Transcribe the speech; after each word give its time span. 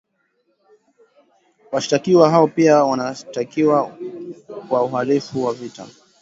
washtakiwa 1.71 2.29
hao 2.29 2.47
pia 2.47 2.83
wanashtakiwa 2.83 3.97
kwa 4.69 4.83
uhalifu 4.83 5.43
wa 5.43 5.53
vita 5.53 5.87